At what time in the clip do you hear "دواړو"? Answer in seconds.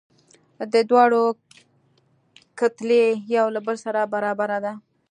0.89-1.23